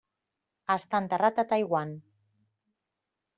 Està 0.75 1.01
enterrat 1.05 1.43
a 1.43 1.45
Taiwan. 1.51 1.93